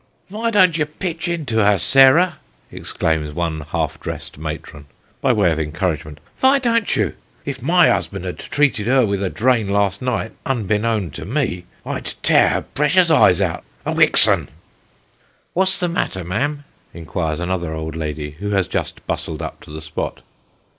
[0.29, 2.39] "Vy don't you pitch into her, Sarah?"
[2.71, 4.87] exclaims one half dressed matron,
[5.21, 7.13] by way of encouragement." Vy don't you?
[7.45, 12.15] if my 'usband had treated her with a drain last night, unbeknown to me, I'd
[12.23, 14.49] tear her precious eyes out a wixen!"
[15.53, 16.63] "What's the matter, ma'am?"
[16.95, 20.21] inquires another old woman, who has just bustled up to the spot.